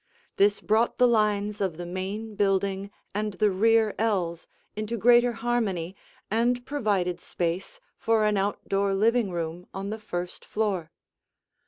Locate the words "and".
3.13-3.33, 6.31-6.65